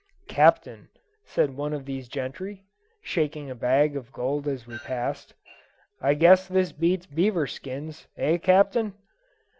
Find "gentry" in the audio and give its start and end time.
2.07-2.65